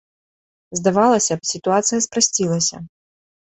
[0.79, 2.83] Здавалася б, сітуацыя спрасцілася.